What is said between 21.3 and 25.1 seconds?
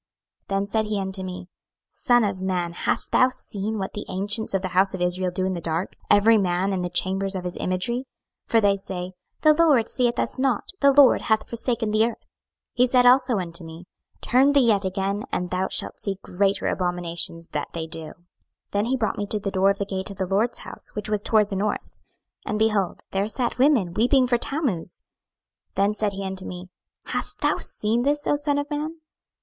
the north; and, behold, there sat women weeping for Tammuz.